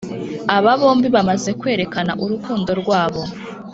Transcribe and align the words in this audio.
aba 0.55 0.71
bombi 0.81 1.07
bamaze 1.15 1.49
kwereka 1.59 1.99
urukundo 2.23 2.71
rwabo 2.81 3.21